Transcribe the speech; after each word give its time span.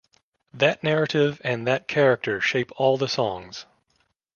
That 0.51 0.81
narrative 0.81 1.39
and 1.43 1.67
that 1.67 1.87
character 1.87 2.41
shape 2.41 2.71
all 2.75 2.97
the 2.97 3.07
songs. 3.07 3.67